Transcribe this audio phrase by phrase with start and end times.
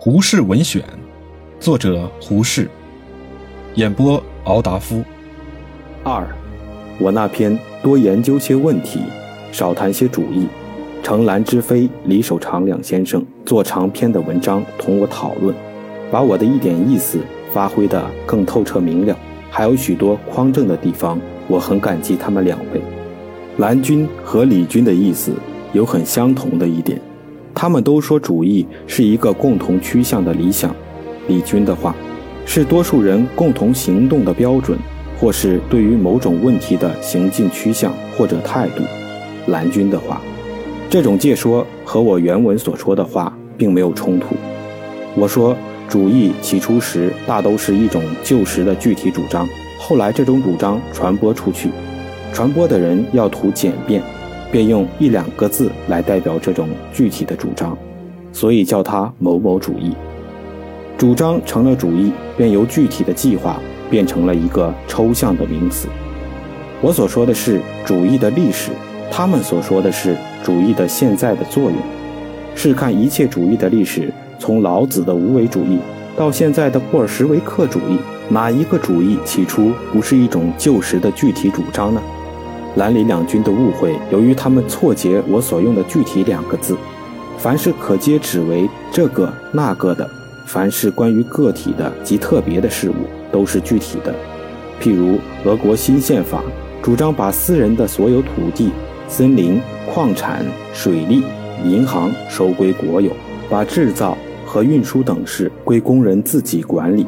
[0.00, 0.80] 胡适文选》，
[1.58, 2.70] 作者胡适，
[3.74, 5.02] 演播敖达夫。
[6.04, 6.24] 二，
[7.00, 9.00] 我那篇多研究些问题，
[9.50, 10.46] 少谈些主义，
[11.02, 15.52] 乘兰之飞、李守常两先生做长篇的文章同我讨论，
[16.12, 17.18] 把我的一点意思
[17.50, 19.18] 发挥得更透彻明了，
[19.50, 22.80] 还有许多匡正的地方，我很感激他们两位。
[23.56, 25.32] 蓝军和李军的意思
[25.72, 27.00] 有很相同的一点。
[27.60, 30.72] 他们都说主义是一个共同趋向的理想，
[31.26, 31.92] 李军的话
[32.46, 34.78] 是多数人共同行动的标准，
[35.18, 38.84] 或是对于某种问题的行进趋向或者态度。
[39.48, 40.20] 蓝军的话，
[40.88, 44.36] 这种借说和我原文所说的话并没有冲突。
[45.16, 45.56] 我说
[45.88, 49.48] 主义起初时大都是一种旧时的具体主张，
[49.80, 51.70] 后来这种主张传播出去，
[52.32, 54.00] 传播的人要图简便。
[54.50, 57.76] 便用一两个字来代表这种具体的主张，
[58.32, 59.92] 所以叫它某某主义。
[60.96, 65.86] 主张成了主义，便由具体的计划变成了一个抽象的名词。
[66.80, 68.70] 我所说的是主义的历史，
[69.10, 71.74] 他们所说的是主义的现在的作用。
[72.54, 75.78] 试看一切主义的历史，从老子的无为主义
[76.16, 82.02] 到现在的布尔什维克主义，哪一个主义起初不是一种旧时的具体主张呢？
[82.78, 86.76] 蓝里两军的误会，由于他们错解我所用的具体两个字。
[87.36, 90.08] 凡是可接指为这个那个的，
[90.46, 92.94] 凡是关于个体的及特别的事物，
[93.32, 94.14] 都是具体的。
[94.80, 96.40] 譬如俄国新宪法
[96.80, 98.70] 主张把私人的所有土地、
[99.08, 99.60] 森林、
[99.92, 101.24] 矿产、水利、
[101.64, 103.10] 银行收归国有，
[103.50, 107.04] 把制造和运输等事归工人自己管理，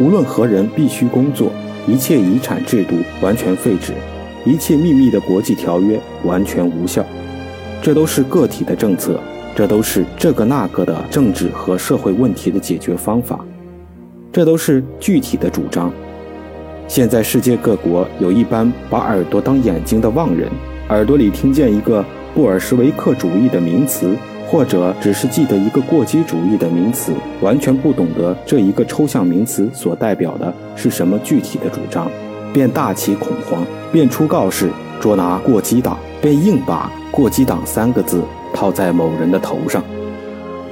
[0.00, 1.52] 无论何人必须工作，
[1.86, 3.92] 一切遗产制度完全废止。
[4.44, 7.04] 一切秘密的国际条约完全无效，
[7.80, 9.18] 这都是个体的政策，
[9.56, 13.42] 这都是这个那个的政治和社会问题的解决方法，
[14.30, 15.90] 这都是具体的主张。
[16.86, 20.50] 现在世界各国有一般把耳朵当眼睛的妄人，
[20.90, 24.14] 耳朵里听见一个布尔什维克主义的名词，
[24.46, 32.10] 或者只是记得一个过激主义的名词，完全不懂得这一个抽象名词所代表的是什么具体的主张。
[32.54, 34.70] 便大起恐慌，便出告示
[35.00, 38.22] 捉拿过激党，便硬把“过激党”三个字
[38.54, 39.82] 套在某人的头上。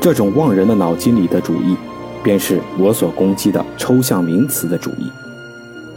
[0.00, 1.76] 这种妄人的脑筋里的主义，
[2.22, 5.10] 便是我所攻击的抽象名词的主义。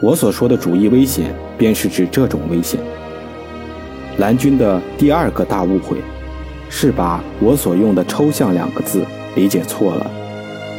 [0.02, 2.80] 我所说的主义危险，便是指这种危险。
[4.18, 5.98] 蓝军的第二个大误会，
[6.68, 10.10] 是把我所用的“抽象”两个字理解错了。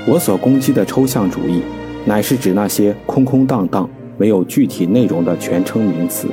[0.05, 1.63] 我所攻击的抽象主义，
[2.05, 3.89] 乃是指那些空空荡荡。
[4.19, 6.29] 没有具体内容的全称名词，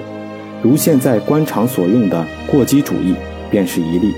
[0.61, 3.13] 如现在官场所用的过激主义，
[3.51, 4.13] 便是一例；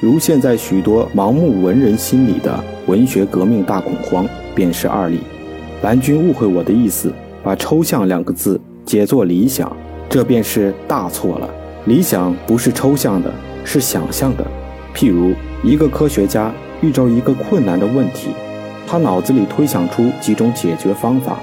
[0.00, 5.20] 如现在许多盲目文人心里的文学革命大恐慌，便是二例。
[5.82, 7.12] 蓝军误会我的意思，
[7.42, 9.74] 把抽象两个字解作理想，
[10.08, 11.48] 这便是大错了。
[11.86, 13.32] 理想不是抽象的，
[13.64, 14.46] 是想象的。
[14.94, 18.28] 譬如一个科学家遇着一个困难的问题，
[18.86, 21.38] 他脑子里推想出几种解决方法。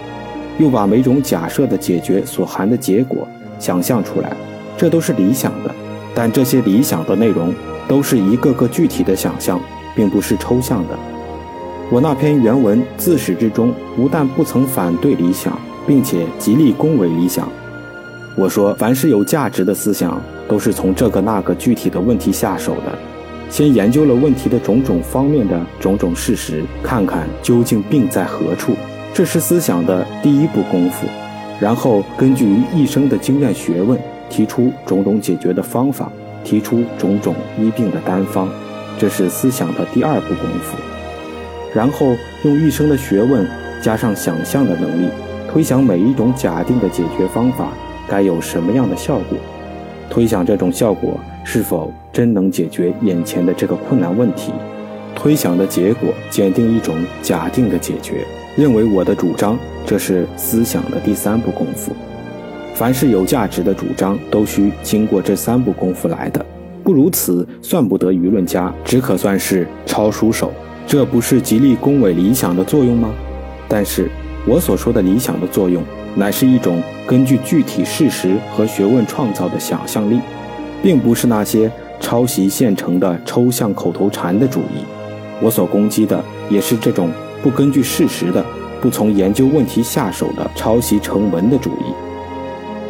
[0.60, 3.28] 又把每种假设的解决所含的结果
[3.58, 4.32] 想象出来，
[4.78, 5.74] 这都是理想的。
[6.14, 7.54] 但这些理想的内容
[7.88, 9.60] 都是一个个具体的想象，
[9.96, 11.00] 并不是抽象的。
[11.90, 17.50] 我那篇原文自始至终不但不曾反对理想，并且极力恭维理想。
[18.36, 22.98] 我说，凡是有价值的思想，都是从这个那个具体的问题下手的，
[23.50, 28.74] 先研究了问题的种种方面的种种事实，看看究竟病在何处。
[29.20, 31.06] 这是思想的第一步功夫，
[31.60, 34.00] 然后根据一生的经验学问，
[34.30, 36.10] 提出种种解决的方法，
[36.42, 38.48] 提出种种医病的单方，
[38.98, 40.78] 这是思想的第二步功夫。
[41.76, 42.16] 然后
[42.46, 43.46] 用一生的学问
[43.84, 45.10] 加上想象的能力，
[45.52, 47.74] 推想每一种假定的解决方法
[48.08, 49.38] 该有什么样的效果，
[50.10, 54.54] 推想这种效果是否真能解决眼前的这个困难问题，
[55.14, 58.26] 推想的结果检定一种假定的解决。
[58.60, 61.94] 认为我的主张，这是思想的第三步功夫。
[62.76, 66.46] 凡是有价值的主张，都需经过这三步功夫来的。
[66.84, 70.52] 不如此，算不得舆论家，只可算是抄书手。
[70.86, 73.10] 这不是极力恭维理想的作用吗？
[73.70, 74.10] 但是，
[74.46, 75.82] 我所说的理想的作用，
[76.14, 80.20] 乃是一种根据具体事实和学问创造的想象力，
[80.84, 81.72] 并不是那些
[82.02, 84.84] 抄袭现成的抽象口头禅的主义。
[85.42, 87.10] 我所攻击的，也是这种。
[87.42, 88.46] 不根据事实的，
[88.82, 91.94] 不从研究问题下手的抄袭成文的主义，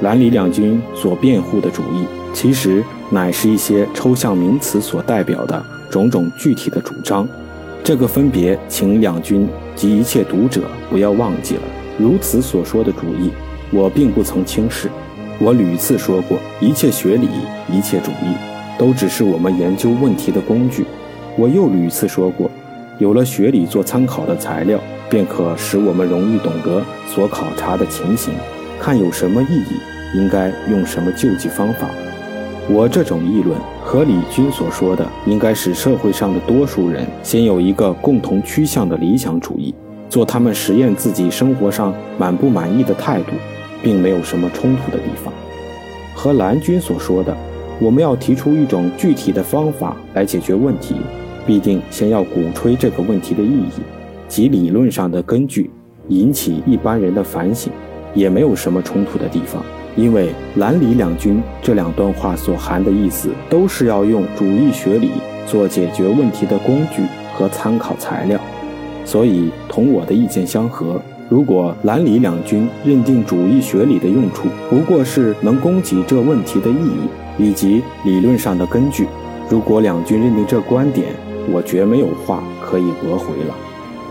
[0.02, 7.28] 蓝李两军所辩护的主义，其实乃是一些抽象名词所代表的种种具体的主张。
[7.84, 11.62] 这个分别，请两军及一切读者不要忘记了。
[11.98, 13.32] 如此所说的主义，
[13.72, 14.90] 我并不曾轻视。
[15.40, 17.28] 我屡次说过，一切学理，
[17.72, 18.36] 一切主义，
[18.78, 20.86] 都只是我们研究问题的工具。
[21.38, 22.50] 我又屡次说过，
[23.00, 24.78] 有了学理做参考的材料，
[25.10, 28.34] 便可使我们容易懂得所考察的情形，
[28.78, 31.88] 看有什么意义，应该用什么救济方法。
[32.70, 39.74] 我这种议论和李军所说的，应该使社会上的多数人先有一个共同趋向的理想主义，
[40.10, 43.32] 做他们实验自己生活上满不满意的态度，
[43.82, 45.34] 并没有什么冲突的地方。
[46.14, 47.36] 和蓝军所说的，
[47.80, 50.96] 我们要提出一种具体的方法来解决问题，
[51.50, 53.82] 必定先要鼓吹这个问题的意义
[54.28, 55.68] 及理论上的根据，
[56.10, 57.74] 引起一般人的反省，
[58.14, 59.66] 也没有什么冲突的地方。
[59.96, 65.10] 因为蓝李两军这两段话所含的意思，都是要用主义学理
[65.48, 67.02] 做解决问题的工具
[67.34, 68.40] 和参考材料，
[69.04, 71.02] 所以同我的意见相合。
[71.30, 79.08] 如果蓝李两军认定主义学理的用处不过是能供给这问题的意义以及理论上的根据，
[79.50, 81.08] 如果两军认定这观点，
[81.52, 83.56] 我绝没有话可以驳回了。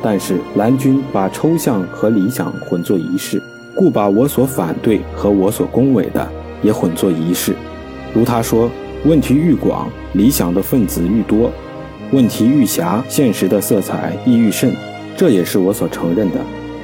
[0.03, 3.43] 但是蓝军把抽象和理想混作一事。
[3.77, 6.29] 故把我所反对和我所恭维的
[6.63, 7.55] 也混作一事，
[8.13, 8.69] 如他说，
[9.05, 11.49] 问题愈广，理想的分子愈多；
[12.11, 14.75] 问题愈狭，现实的色彩亦愈甚。
[15.17, 16.39] 这也是我所承认的。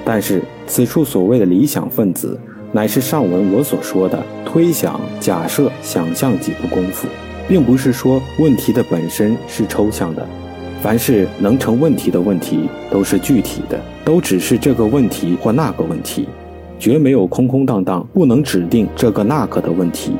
[0.04, 2.38] 但是此处所谓的理想分子，
[2.70, 7.08] 乃是上文我所说的推想、假设、想象几步功夫，
[7.48, 10.24] 并不是说问题的本身是抽象的。
[10.84, 16.28] 凡是能成问题的问题，都是具体的，都只是这个问题或那个问题。
[16.78, 20.12] 绝没有空空荡荡、不能指定这个那个的问题，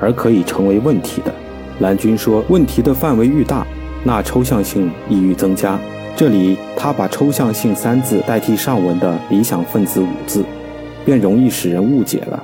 [0.00, 1.34] 而可以成为问题的。
[1.80, 3.66] 蓝军说，问题的范围愈大，
[4.04, 5.76] 那抽象性亦愈增加。
[6.14, 10.44] 这里他把抽象性三字代替上文的理想分子五字，
[11.04, 12.40] 便容易使人误解了。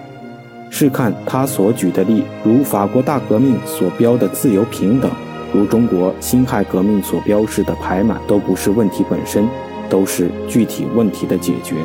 [0.68, 5.08] 试看他所举的例，如法国大革命所标的自由平等，
[5.52, 9.48] 如中国辛亥革命所标示的排满，都不是问题本身，
[9.88, 11.76] 都是具体问题的解决。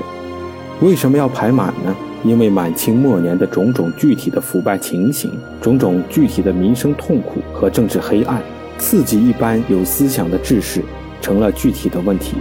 [0.82, 1.96] 为什么要排满呢？
[2.24, 5.30] 因为满清末年的种种具体的腐败情形，
[5.62, 8.42] 种种具体的民生痛苦和政治黑暗，
[8.78, 10.82] 刺激一般有思想的志士，
[11.22, 12.36] 成了具体的问题，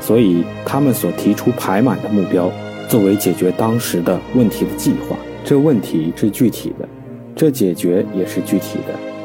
[0.00, 2.50] 所以他们所提出排满的目标，
[2.88, 5.16] 作为解决当时的问题的计划。
[5.44, 6.88] 这问题是具体的，
[7.34, 9.15] 这解决也是具体的。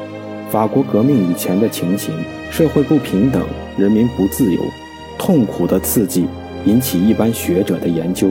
[0.52, 2.12] 法国革命以前的情形，
[2.50, 3.42] 社会不平等，
[3.78, 4.60] 人民不自由，
[5.18, 6.26] 痛苦的刺激。
[6.66, 8.28] 引起一般学者的研究，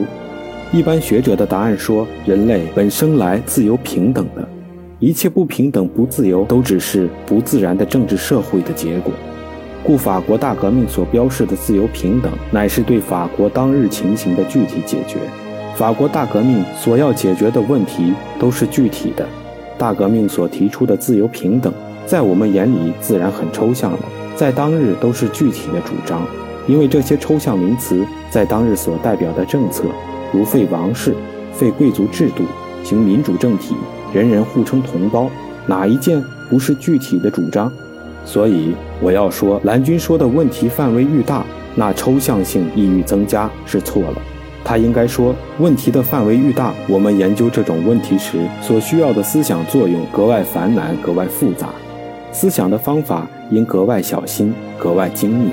[0.72, 4.48] 一般学者的答案说：人类本生来自由平等的，
[5.00, 9.12] 一切不平等、不自由，都只是不自然的政治社会的结果。
[9.82, 15.18] 故法国大革命所标示的自由平等，乃是对法国当日情形的具体解决。
[15.74, 19.26] 法国大革命所要解决的问题都是具体的，
[19.76, 21.74] 大革命所提出的自由平等，
[22.12, 24.00] 在我们眼里自然很抽象了，
[24.36, 26.20] 在当日都是具体的主张。
[26.66, 29.84] 因为这些抽象名词在当日所代表的政策，
[30.30, 31.16] 如废王室、
[31.54, 32.44] 废贵族制度、
[32.84, 33.74] 行民主政体、
[34.12, 35.30] 人人互称同胞，
[35.66, 37.72] 哪一件不是具体的主张？
[38.26, 41.42] 所以我要说，蓝军说的问题范围愈大，
[41.74, 44.20] 那抽象性亦愈增加是错了。
[44.62, 51.70] 他应该说，问题的范围愈大，我们研究这种问题时所需要的思想作用格外繁难、格外复杂，
[52.32, 55.50] 思想的方法应格外小心、格外精密。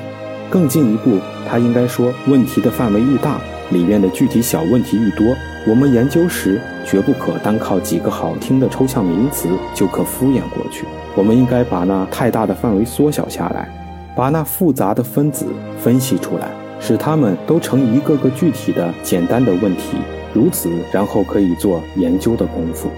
[0.49, 1.17] 更进一步，
[1.47, 5.35] 他应该说，问题的范围愈大，里面的具体小问题愈多。
[5.67, 10.85] 我们研究时，绝不可单靠几个好听的抽象名词就可敷衍过去。
[11.15, 13.69] 我们应该把那太大的范围缩小下来，
[14.15, 15.45] 把那复杂的分子
[15.77, 19.97] 分析出来，使它们都成一个个具体的、简单的问题。
[20.33, 22.89] 如此，然后可以做研究的功夫。